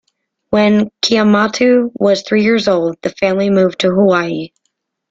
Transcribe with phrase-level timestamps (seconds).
[0.49, 4.49] When Kemoeatu was three years old, the family moved to Hawaii.